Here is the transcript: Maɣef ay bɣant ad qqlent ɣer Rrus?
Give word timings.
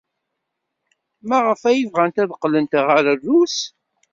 Maɣef 1.27 1.61
ay 1.69 1.81
bɣant 1.91 2.21
ad 2.23 2.29
qqlent 2.37 2.73
ɣer 2.87 3.03
Rrus? 3.15 3.57